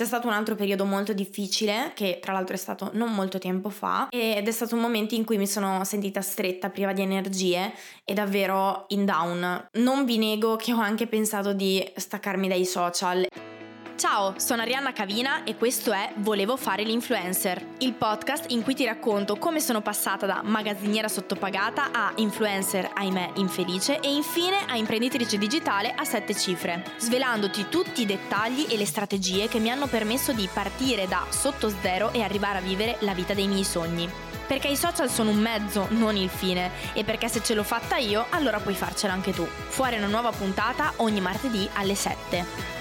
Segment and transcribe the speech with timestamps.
[0.00, 3.68] C'è stato un altro periodo molto difficile, che tra l'altro è stato non molto tempo
[3.68, 7.70] fa, ed è stato un momento in cui mi sono sentita stretta, priva di energie
[8.02, 9.68] e davvero in down.
[9.72, 13.26] Non vi nego che ho anche pensato di staccarmi dai social.
[14.00, 18.86] Ciao, sono Arianna Cavina e questo è Volevo fare l'influencer, il podcast in cui ti
[18.86, 25.36] racconto come sono passata da magazziniera sottopagata a influencer, ahimè, infelice e infine a imprenditrice
[25.36, 30.32] digitale a sette cifre, svelandoti tutti i dettagli e le strategie che mi hanno permesso
[30.32, 34.10] di partire da sotto zero e arrivare a vivere la vita dei miei sogni.
[34.46, 37.98] Perché i social sono un mezzo, non il fine, e perché se ce l'ho fatta
[37.98, 39.46] io, allora puoi farcela anche tu.
[39.46, 42.79] Fuori una nuova puntata ogni martedì alle 7.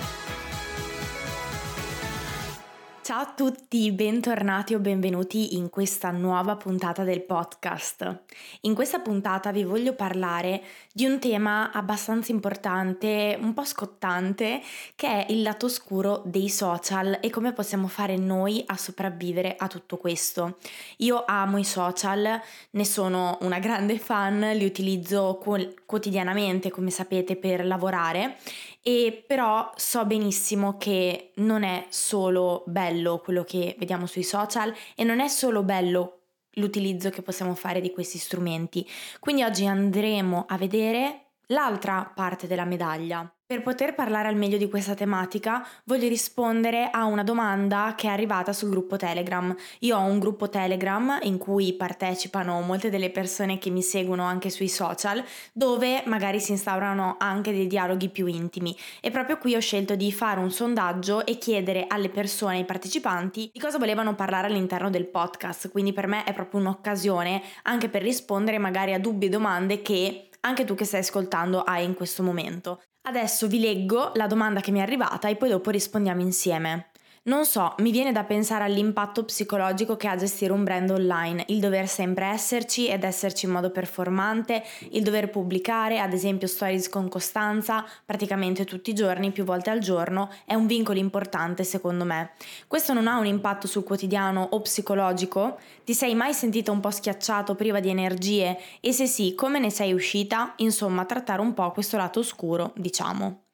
[3.09, 8.25] Ciao a tutti, bentornati o benvenuti in questa nuova puntata del podcast.
[8.61, 10.61] In questa puntata vi voglio parlare
[10.93, 14.61] di un tema abbastanza importante, un po' scottante,
[14.93, 19.65] che è il lato oscuro dei social e come possiamo fare noi a sopravvivere a
[19.65, 20.57] tutto questo.
[20.97, 25.41] Io amo i social, ne sono una grande fan, li utilizzo
[25.83, 28.37] quotidianamente, come sapete, per lavorare
[28.81, 35.03] e però so benissimo che non è solo bello quello che vediamo sui social e
[35.03, 36.19] non è solo bello
[36.53, 38.87] l'utilizzo che possiamo fare di questi strumenti.
[39.19, 43.31] Quindi oggi andremo a vedere l'altra parte della medaglia.
[43.51, 48.11] Per poter parlare al meglio di questa tematica voglio rispondere a una domanda che è
[48.11, 49.55] arrivata sul gruppo Telegram.
[49.79, 54.51] Io ho un gruppo Telegram in cui partecipano molte delle persone che mi seguono anche
[54.51, 59.59] sui social, dove magari si instaurano anche dei dialoghi più intimi e proprio qui ho
[59.59, 64.45] scelto di fare un sondaggio e chiedere alle persone, ai partecipanti, di cosa volevano parlare
[64.45, 65.71] all'interno del podcast.
[65.71, 70.29] Quindi per me è proprio un'occasione anche per rispondere magari a dubbi e domande che
[70.41, 72.79] anche tu che stai ascoltando hai in questo momento.
[73.01, 76.88] Adesso vi leggo la domanda che mi è arrivata e poi dopo rispondiamo insieme.
[77.29, 81.59] Non so, mi viene da pensare all'impatto psicologico che ha gestire un brand online, il
[81.59, 87.07] dover sempre esserci ed esserci in modo performante, il dover pubblicare, ad esempio, stories con
[87.07, 92.31] costanza, praticamente tutti i giorni, più volte al giorno, è un vincolo importante secondo me.
[92.65, 95.59] Questo non ha un impatto sul quotidiano o psicologico?
[95.85, 98.57] Ti sei mai sentito un po' schiacciato, priva di energie?
[98.81, 100.53] E se sì, come ne sei uscita?
[100.57, 103.48] Insomma, trattare un po' questo lato oscuro, diciamo.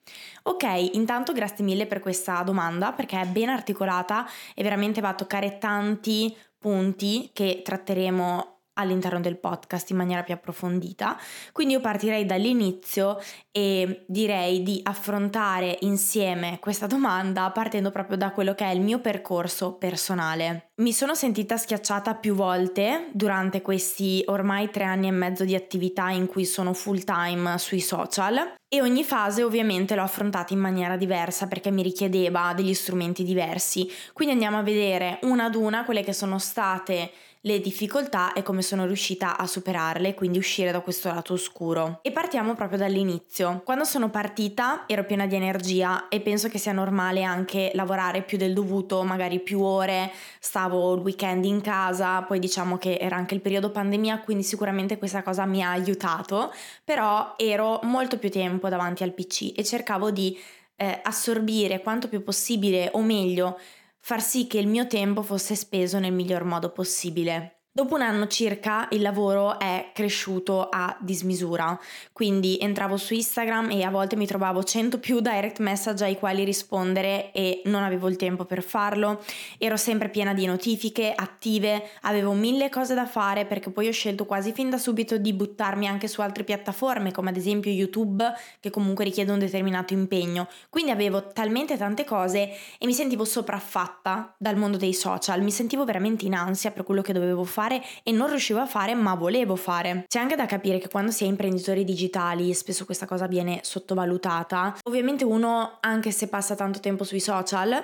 [0.47, 0.63] Ok,
[0.93, 5.57] intanto grazie mille per questa domanda perché è ben articolata e veramente va a toccare
[5.57, 11.17] tanti punti che tratteremo all'interno del podcast in maniera più approfondita.
[11.51, 13.19] Quindi io partirei dall'inizio
[13.51, 18.99] e direi di affrontare insieme questa domanda partendo proprio da quello che è il mio
[18.99, 20.69] percorso personale.
[20.81, 26.09] Mi sono sentita schiacciata più volte durante questi ormai tre anni e mezzo di attività
[26.09, 30.97] in cui sono full time sui social e ogni fase ovviamente l'ho affrontata in maniera
[30.97, 33.89] diversa perché mi richiedeva degli strumenti diversi.
[34.11, 37.11] Quindi andiamo a vedere una ad una quelle che sono state
[37.45, 41.99] le difficoltà e come sono riuscita a superarle, quindi uscire da questo lato oscuro.
[42.01, 43.61] E partiamo proprio dall'inizio.
[43.63, 48.39] Quando sono partita ero piena di energia e penso che sia normale anche lavorare più
[48.39, 53.35] del dovuto, magari più ore, stavo il weekend in casa, poi diciamo che era anche
[53.35, 56.51] il periodo pandemia, quindi sicuramente questa cosa mi ha aiutato,
[56.83, 60.35] però ero molto più tempo davanti al PC e cercavo di
[60.77, 63.59] eh, assorbire quanto più possibile o meglio
[64.07, 67.54] far sì che il mio tempo fosse speso nel miglior modo possibile.
[67.77, 71.77] Dopo un anno circa il lavoro è cresciuto a dismisura,
[72.13, 76.45] quindi entravo su Instagram e a volte mi trovavo 100 più direct message ai quali
[76.45, 79.21] rispondere e non avevo il tempo per farlo,
[79.57, 84.23] ero sempre piena di notifiche attive, avevo mille cose da fare perché poi ho scelto
[84.23, 88.23] quasi fin da subito di buttarmi anche su altre piattaforme come ad esempio YouTube
[88.61, 94.33] che comunque richiede un determinato impegno, quindi avevo talmente tante cose e mi sentivo sopraffatta
[94.37, 97.81] dal mondo dei social, mi sentivo veramente in ansia per quello che dovevo fare fare
[98.03, 100.05] e non riuscivo a fare ma volevo fare.
[100.07, 104.77] C'è anche da capire che quando si è imprenditori digitali spesso questa cosa viene sottovalutata.
[104.83, 107.83] Ovviamente uno anche se passa tanto tempo sui social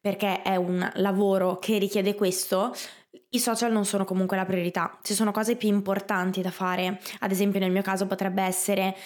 [0.00, 2.74] perché è un lavoro che richiede questo,
[3.30, 7.30] i social non sono comunque la priorità, ci sono cose più importanti da fare, ad
[7.30, 8.96] esempio nel mio caso potrebbe essere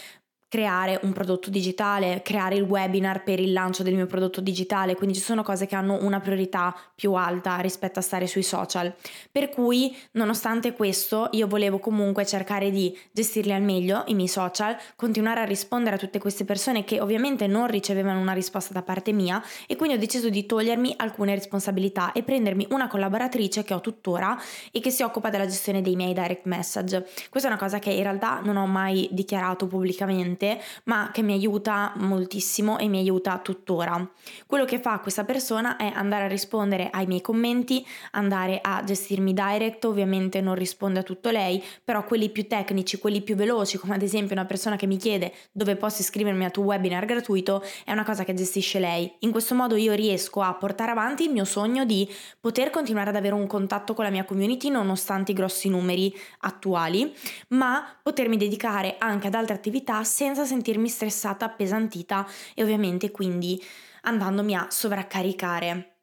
[0.48, 5.16] creare un prodotto digitale, creare il webinar per il lancio del mio prodotto digitale, quindi
[5.16, 8.94] ci sono cose che hanno una priorità più alta rispetto a stare sui social.
[9.30, 14.76] Per cui, nonostante questo, io volevo comunque cercare di gestirli al meglio i miei social,
[14.94, 19.12] continuare a rispondere a tutte queste persone che ovviamente non ricevevano una risposta da parte
[19.12, 23.80] mia e quindi ho deciso di togliermi alcune responsabilità e prendermi una collaboratrice che ho
[23.80, 24.38] tuttora
[24.70, 27.06] e che si occupa della gestione dei miei direct message.
[27.28, 31.22] Questa è una cosa che in realtà non ho mai dichiarato pubblicamente mente, ma che
[31.22, 34.08] mi aiuta moltissimo e mi aiuta tuttora.
[34.46, 39.32] Quello che fa questa persona è andare a rispondere ai miei commenti, andare a gestirmi
[39.32, 43.94] direct, ovviamente non risponde a tutto lei, però quelli più tecnici, quelli più veloci, come
[43.94, 47.92] ad esempio una persona che mi chiede dove posso iscrivermi a tuo webinar gratuito, è
[47.92, 49.12] una cosa che gestisce lei.
[49.20, 52.08] In questo modo io riesco a portare avanti il mio sogno di
[52.40, 57.14] poter continuare ad avere un contatto con la mia community nonostante i grossi numeri attuali,
[57.48, 63.62] ma potermi dedicare anche ad altre attività senza sentirmi stressata, appesantita e ovviamente quindi
[64.02, 65.98] andandomi a sovraccaricare.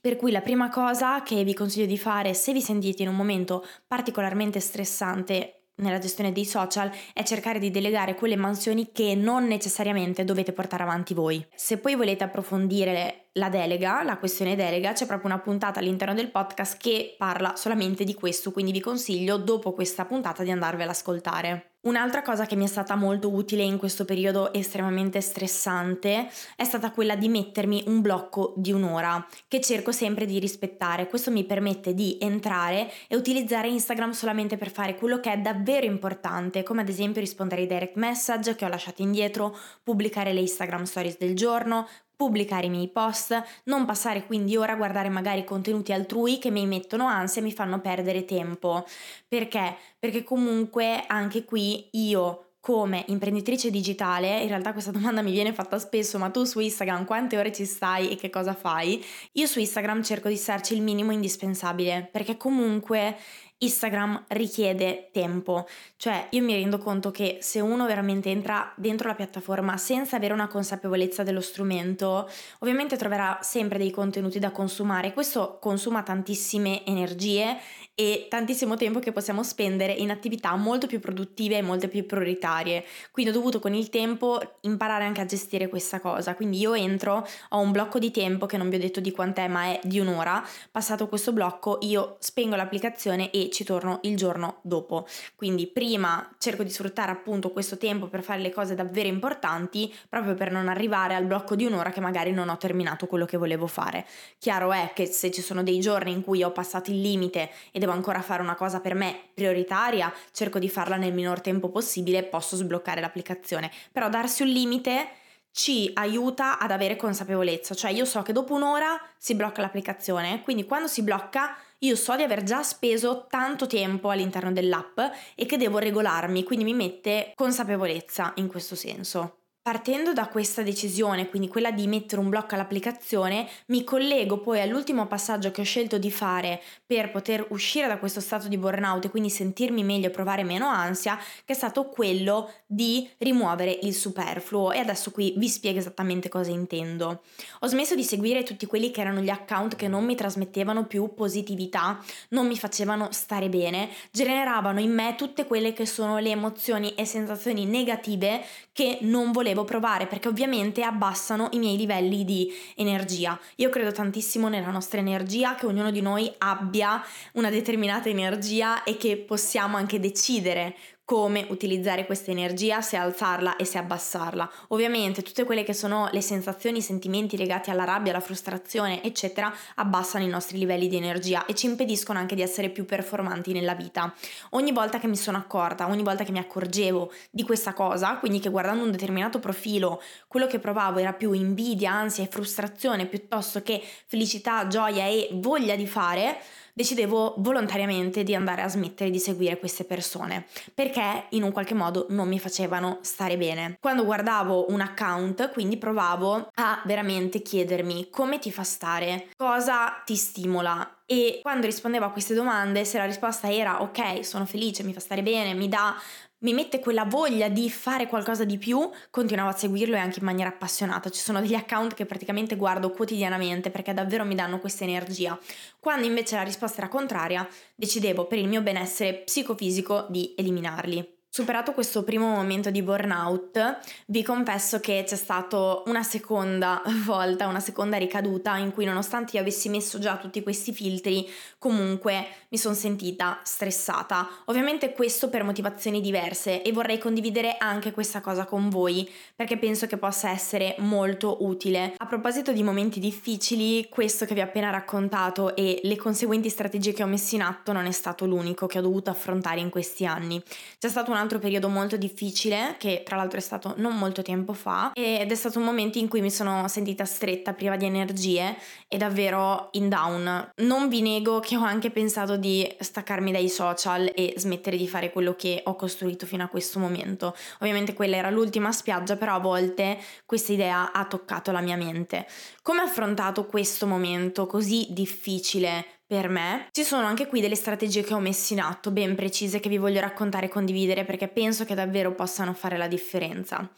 [0.00, 3.16] Per cui la prima cosa che vi consiglio di fare se vi sentite in un
[3.16, 9.46] momento particolarmente stressante nella gestione dei social è cercare di delegare quelle mansioni che non
[9.46, 11.44] necessariamente dovete portare avanti voi.
[11.54, 16.30] Se poi volete approfondire la delega, la questione delega, c'è proprio una puntata all'interno del
[16.30, 20.96] podcast che parla solamente di questo, quindi vi consiglio dopo questa puntata di andarvela ad
[20.96, 21.77] ascoltare.
[21.88, 26.90] Un'altra cosa che mi è stata molto utile in questo periodo estremamente stressante è stata
[26.90, 31.08] quella di mettermi un blocco di un'ora che cerco sempre di rispettare.
[31.08, 35.86] Questo mi permette di entrare e utilizzare Instagram solamente per fare quello che è davvero
[35.86, 40.82] importante, come ad esempio rispondere ai direct message che ho lasciato indietro, pubblicare le Instagram
[40.82, 41.88] stories del giorno,
[42.18, 46.66] pubblicare i miei post, non passare quindi ora a guardare magari contenuti altrui che mi
[46.66, 48.84] mettono ansia e mi fanno perdere tempo.
[49.28, 49.76] Perché?
[50.00, 55.78] Perché comunque anche qui io come imprenditrice digitale, in realtà questa domanda mi viene fatta
[55.78, 59.02] spesso, ma tu su Instagram quante ore ci stai e che cosa fai?
[59.34, 63.16] Io su Instagram cerco di starci il minimo indispensabile, perché comunque
[63.58, 65.66] Instagram richiede tempo,
[65.96, 70.32] cioè io mi rendo conto che se uno veramente entra dentro la piattaforma senza avere
[70.32, 77.56] una consapevolezza dello strumento, ovviamente troverà sempre dei contenuti da consumare, questo consuma tantissime energie
[78.00, 82.84] e tantissimo tempo che possiamo spendere in attività molto più produttive e molto più prioritarie.
[83.10, 86.36] Quindi ho dovuto con il tempo imparare anche a gestire questa cosa.
[86.36, 89.48] Quindi io entro, ho un blocco di tempo che non vi ho detto di quant'è,
[89.48, 90.46] ma è di un'ora.
[90.70, 95.04] Passato questo blocco, io spengo l'applicazione e ci torno il giorno dopo.
[95.34, 100.34] Quindi prima cerco di sfruttare appunto questo tempo per fare le cose davvero importanti, proprio
[100.34, 103.66] per non arrivare al blocco di un'ora che magari non ho terminato quello che volevo
[103.66, 104.06] fare.
[104.38, 107.80] Chiaro è che se ci sono dei giorni in cui ho passato il limite e
[107.80, 111.70] devo devo ancora fare una cosa per me prioritaria, cerco di farla nel minor tempo
[111.70, 113.70] possibile, posso sbloccare l'applicazione.
[113.90, 115.08] Però darsi un limite
[115.50, 120.66] ci aiuta ad avere consapevolezza, cioè io so che dopo un'ora si blocca l'applicazione, quindi
[120.66, 125.00] quando si blocca io so di aver già speso tanto tempo all'interno dell'app
[125.34, 129.37] e che devo regolarmi, quindi mi mette consapevolezza in questo senso.
[129.68, 135.06] Partendo da questa decisione, quindi quella di mettere un blocco all'applicazione, mi collego poi all'ultimo
[135.06, 139.10] passaggio che ho scelto di fare per poter uscire da questo stato di burnout e
[139.10, 144.72] quindi sentirmi meglio e provare meno ansia, che è stato quello di rimuovere il superfluo
[144.72, 147.20] e adesso qui vi spiego esattamente cosa intendo.
[147.60, 151.12] Ho smesso di seguire tutti quelli che erano gli account che non mi trasmettevano più
[151.12, 156.94] positività, non mi facevano stare bene, generavano in me tutte quelle che sono le emozioni
[156.94, 158.42] e sensazioni negative
[158.72, 163.38] che non volevo devo provare perché ovviamente abbassano i miei livelli di energia.
[163.56, 167.02] Io credo tantissimo nella nostra energia, che ognuno di noi abbia
[167.32, 170.76] una determinata energia e che possiamo anche decidere
[171.08, 174.50] come utilizzare questa energia, se alzarla e se abbassarla.
[174.68, 179.50] Ovviamente tutte quelle che sono le sensazioni, i sentimenti legati alla rabbia, alla frustrazione, eccetera,
[179.76, 183.74] abbassano i nostri livelli di energia e ci impediscono anche di essere più performanti nella
[183.74, 184.14] vita.
[184.50, 188.38] Ogni volta che mi sono accorta, ogni volta che mi accorgevo di questa cosa, quindi
[188.38, 193.62] che guardando un determinato profilo quello che provavo era più invidia, ansia e frustrazione piuttosto
[193.62, 196.38] che felicità, gioia e voglia di fare,
[196.78, 202.06] decidevo volontariamente di andare a smettere di seguire queste persone perché in un qualche modo
[202.10, 203.76] non mi facevano stare bene.
[203.80, 210.14] Quando guardavo un account, quindi provavo a veramente chiedermi come ti fa stare, cosa ti
[210.14, 214.92] stimola e quando rispondevo a queste domande, se la risposta era ok, sono felice, mi
[214.92, 215.96] fa stare bene, mi dà
[216.40, 220.26] mi mette quella voglia di fare qualcosa di più, continuavo a seguirlo e anche in
[220.26, 221.08] maniera appassionata.
[221.08, 225.36] Ci sono degli account che praticamente guardo quotidianamente perché davvero mi danno questa energia.
[225.80, 231.17] Quando invece la risposta era contraria, decidevo per il mio benessere psicofisico di eliminarli.
[231.38, 237.60] Superato questo primo momento di burnout, vi confesso che c'è stata una seconda volta, una
[237.60, 241.28] seconda ricaduta in cui nonostante io avessi messo già tutti questi filtri,
[241.58, 244.28] comunque mi sono sentita stressata.
[244.46, 249.86] Ovviamente questo per motivazioni diverse e vorrei condividere anche questa cosa con voi perché penso
[249.86, 251.94] che possa essere molto utile.
[251.98, 256.92] A proposito di momenti difficili, questo che vi ho appena raccontato e le conseguenti strategie
[256.92, 260.04] che ho messo in atto non è stato l'unico che ho dovuto affrontare in questi
[260.04, 260.42] anni.
[260.80, 264.22] C'è stata una un altro periodo molto difficile, che tra l'altro è stato non molto
[264.22, 267.84] tempo fa, ed è stato un momento in cui mi sono sentita stretta, priva di
[267.84, 268.56] energie
[268.88, 270.52] e davvero in down.
[270.56, 275.12] Non vi nego che ho anche pensato di staccarmi dai social e smettere di fare
[275.12, 277.36] quello che ho costruito fino a questo momento.
[277.58, 282.26] Ovviamente quella era l'ultima spiaggia, però a volte questa idea ha toccato la mia mente.
[282.62, 286.68] Come ho affrontato questo momento così difficile per me.
[286.72, 289.76] Ci sono anche qui delle strategie che ho messo in atto, ben precise, che vi
[289.76, 293.68] voglio raccontare e condividere perché penso che davvero possano fare la differenza.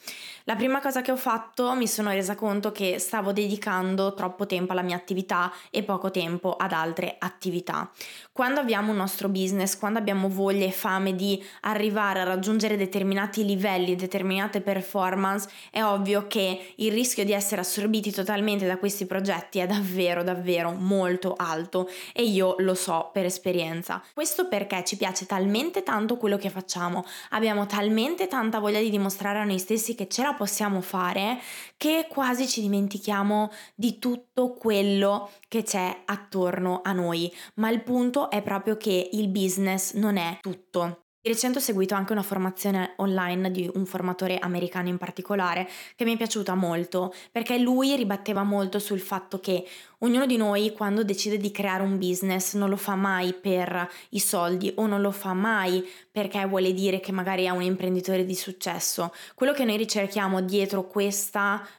[0.44, 4.72] La prima cosa che ho fatto mi sono resa conto che stavo dedicando troppo tempo
[4.72, 7.90] alla mia attività e poco tempo ad altre attività.
[8.30, 13.44] Quando abbiamo un nostro business, quando abbiamo voglia e fame di arrivare a raggiungere determinati
[13.44, 19.58] livelli, determinate performance, è ovvio che il rischio di essere assorbiti totalmente da questi progetti
[19.58, 21.88] è davvero davvero molto alto
[22.20, 24.02] e io lo so per esperienza.
[24.12, 29.38] Questo perché ci piace talmente tanto quello che facciamo, abbiamo talmente tanta voglia di dimostrare
[29.38, 31.40] a noi stessi che ce la possiamo fare
[31.78, 37.32] che quasi ci dimentichiamo di tutto quello che c'è attorno a noi.
[37.54, 41.04] Ma il punto è proprio che il business non è tutto.
[41.22, 46.06] Di recente ho seguito anche una formazione online di un formatore americano in particolare che
[46.06, 49.66] mi è piaciuta molto perché lui ribatteva molto sul fatto che
[49.98, 54.18] ognuno di noi quando decide di creare un business non lo fa mai per i
[54.18, 58.34] soldi o non lo fa mai perché vuole dire che magari è un imprenditore di
[58.34, 59.12] successo.
[59.34, 60.90] Quello che noi ricerchiamo dietro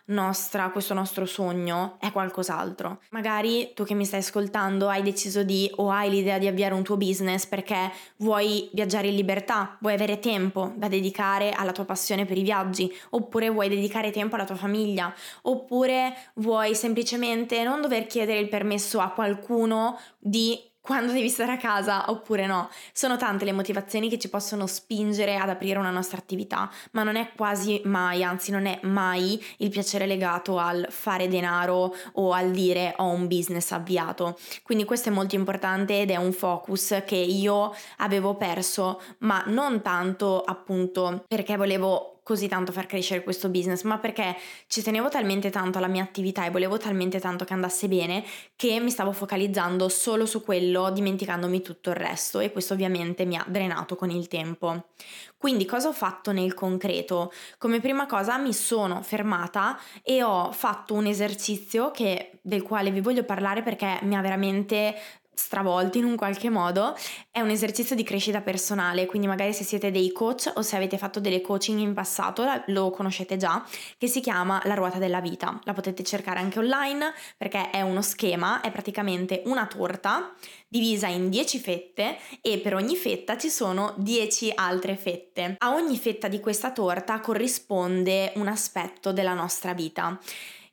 [0.06, 3.00] nostra, questo nostro sogno è qualcos'altro.
[3.10, 6.84] Magari tu che mi stai ascoltando hai deciso di o hai l'idea di avviare un
[6.84, 11.86] tuo business perché vuoi viaggiare in libertà libertà, vuoi avere tempo da dedicare alla tua
[11.86, 17.82] passione per i viaggi, oppure vuoi dedicare tempo alla tua famiglia, oppure vuoi semplicemente non
[17.82, 22.70] dover chiedere il permesso a qualcuno di quando devi stare a casa oppure no.
[22.92, 27.16] Sono tante le motivazioni che ci possono spingere ad aprire una nostra attività, ma non
[27.16, 32.52] è quasi mai, anzi non è mai il piacere legato al fare denaro o al
[32.52, 34.38] dire ho un business avviato.
[34.64, 39.82] Quindi questo è molto importante ed è un focus che io avevo perso, ma non
[39.82, 45.50] tanto appunto perché volevo così tanto far crescere questo business, ma perché ci tenevo talmente
[45.50, 48.24] tanto alla mia attività e volevo talmente tanto che andasse bene
[48.56, 53.36] che mi stavo focalizzando solo su quello, dimenticandomi tutto il resto e questo ovviamente mi
[53.36, 54.92] ha drenato con il tempo.
[55.36, 57.34] Quindi cosa ho fatto nel concreto?
[57.58, 63.02] Come prima cosa mi sono fermata e ho fatto un esercizio che, del quale vi
[63.02, 64.96] voglio parlare perché mi ha veramente
[65.42, 66.96] stravolti in un qualche modo,
[67.32, 70.98] è un esercizio di crescita personale, quindi magari se siete dei coach o se avete
[70.98, 73.66] fatto delle coaching in passato lo conoscete già,
[73.98, 75.60] che si chiama la ruota della vita.
[75.64, 80.34] La potete cercare anche online perché è uno schema, è praticamente una torta
[80.68, 85.56] divisa in 10 fette e per ogni fetta ci sono 10 altre fette.
[85.58, 90.18] A ogni fetta di questa torta corrisponde un aspetto della nostra vita.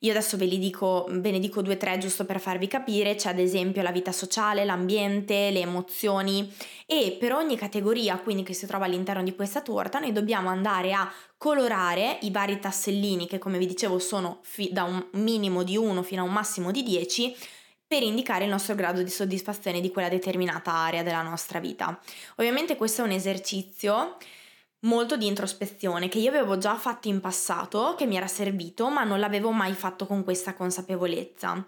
[0.03, 3.31] Io adesso ve, dico, ve ne dico due o tre giusto per farvi capire, c'è
[3.31, 6.53] ad esempio la vita sociale, l'ambiente, le emozioni
[6.87, 10.93] e per ogni categoria quindi che si trova all'interno di questa torta noi dobbiamo andare
[10.93, 15.77] a colorare i vari tassellini che come vi dicevo sono fi- da un minimo di
[15.77, 17.37] 1 fino a un massimo di 10
[17.89, 21.99] per indicare il nostro grado di soddisfazione di quella determinata area della nostra vita.
[22.37, 24.17] Ovviamente questo è un esercizio
[24.81, 29.03] molto di introspezione che io avevo già fatto in passato, che mi era servito, ma
[29.03, 31.65] non l'avevo mai fatto con questa consapevolezza.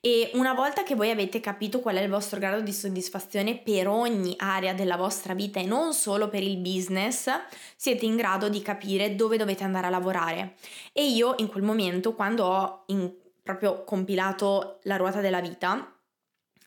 [0.00, 3.88] E una volta che voi avete capito qual è il vostro grado di soddisfazione per
[3.88, 7.28] ogni area della vostra vita e non solo per il business,
[7.76, 10.54] siete in grado di capire dove dovete andare a lavorare.
[10.92, 15.93] E io in quel momento, quando ho in, proprio compilato la ruota della vita,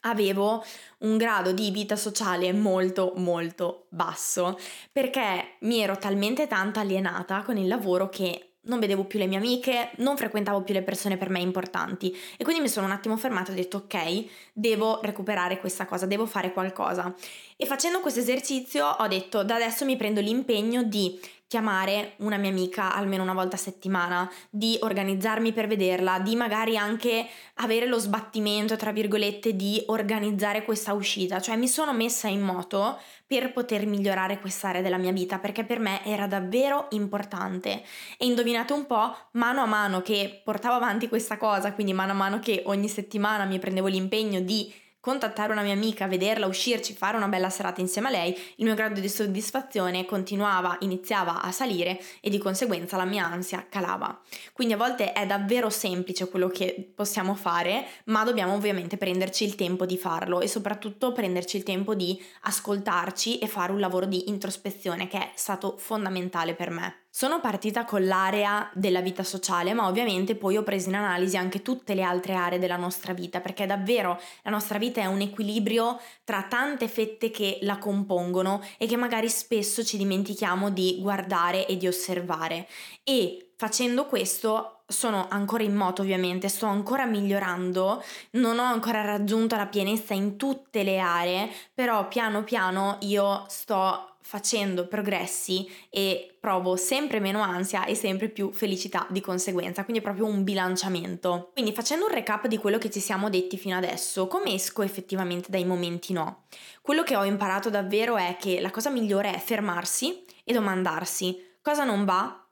[0.02, 0.64] avevo
[1.00, 4.58] un grado di vita sociale molto molto basso
[4.92, 9.38] perché mi ero talmente tanto alienata con il lavoro che non vedevo più le mie
[9.38, 13.18] amiche, non frequentavo più le persone per me importanti e quindi mi sono un attimo
[13.18, 17.14] fermata e ho detto ok, devo recuperare questa cosa, devo fare qualcosa.
[17.60, 22.52] E facendo questo esercizio ho detto da adesso mi prendo l'impegno di chiamare una mia
[22.52, 27.98] amica almeno una volta a settimana, di organizzarmi per vederla, di magari anche avere lo
[27.98, 31.42] sbattimento, tra virgolette, di organizzare questa uscita.
[31.42, 35.80] Cioè mi sono messa in moto per poter migliorare quest'area della mia vita perché per
[35.80, 37.82] me era davvero importante.
[38.20, 42.16] E indovinate un po', mano a mano che portavo avanti questa cosa, quindi mano a
[42.16, 44.72] mano che ogni settimana mi prendevo l'impegno di
[45.08, 48.76] contattare una mia amica, vederla, uscirci, fare una bella serata insieme a lei, il mio
[48.76, 54.20] grado di soddisfazione continuava, iniziava a salire e di conseguenza la mia ansia calava.
[54.52, 59.56] Quindi a volte è davvero semplice quello che possiamo fare, ma dobbiamo ovviamente prenderci il
[59.56, 64.28] tempo di farlo e soprattutto prenderci il tempo di ascoltarci e fare un lavoro di
[64.28, 67.07] introspezione che è stato fondamentale per me.
[67.18, 71.64] Sono partita con l'area della vita sociale, ma ovviamente poi ho preso in analisi anche
[71.64, 76.00] tutte le altre aree della nostra vita, perché davvero la nostra vita è un equilibrio
[76.24, 81.76] tra tante fette che la compongono e che magari spesso ci dimentichiamo di guardare e
[81.76, 82.68] di osservare.
[83.04, 88.02] E facendo questo sono ancora in moto ovviamente, sto ancora migliorando,
[88.32, 94.14] non ho ancora raggiunto la pienezza in tutte le aree, però piano piano io sto
[94.28, 100.06] facendo progressi e provo sempre meno ansia e sempre più felicità di conseguenza, quindi è
[100.06, 101.52] proprio un bilanciamento.
[101.54, 105.50] Quindi facendo un recap di quello che ci siamo detti fino adesso, come esco effettivamente
[105.50, 106.44] dai momenti no?
[106.82, 111.86] Quello che ho imparato davvero è che la cosa migliore è fermarsi e domandarsi cosa
[111.86, 112.47] non va,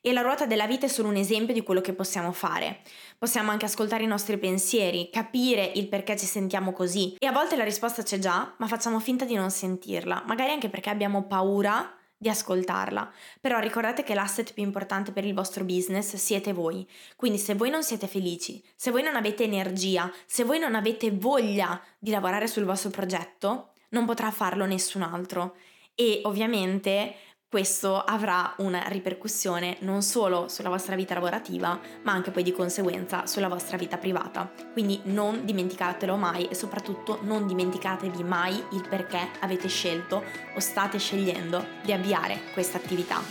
[0.00, 2.80] e la ruota della vita è solo un esempio di quello che possiamo fare.
[3.18, 7.16] Possiamo anche ascoltare i nostri pensieri, capire il perché ci sentiamo così.
[7.18, 10.68] E a volte la risposta c'è già, ma facciamo finta di non sentirla, magari anche
[10.68, 13.10] perché abbiamo paura di ascoltarla.
[13.40, 16.86] Però ricordate che l'asset più importante per il vostro business siete voi.
[17.16, 21.10] Quindi se voi non siete felici, se voi non avete energia, se voi non avete
[21.12, 25.56] voglia di lavorare sul vostro progetto, non potrà farlo nessun altro.
[25.94, 27.14] E ovviamente
[27.48, 33.26] questo avrà una ripercussione non solo sulla vostra vita lavorativa, ma anche poi di conseguenza
[33.26, 34.52] sulla vostra vita privata.
[34.72, 40.22] Quindi non dimenticatelo mai e soprattutto non dimenticatevi mai il perché avete scelto
[40.54, 43.22] o state scegliendo di avviare questa attività.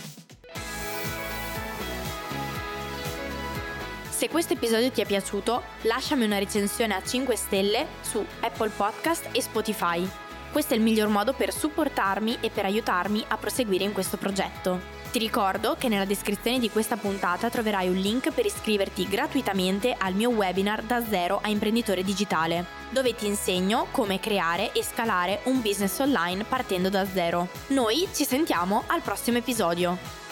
[4.08, 9.28] Se questo episodio ti è piaciuto, lasciami una recensione a 5 stelle su Apple Podcast
[9.30, 13.92] e Spotify questo è il miglior modo per supportarmi e per aiutarmi a proseguire in
[13.92, 14.96] questo progetto.
[15.10, 20.12] Ti ricordo che nella descrizione di questa puntata troverai un link per iscriverti gratuitamente al
[20.12, 25.62] mio webinar da zero a imprenditore digitale, dove ti insegno come creare e scalare un
[25.62, 27.48] business online partendo da zero.
[27.68, 30.27] Noi ci sentiamo al prossimo episodio.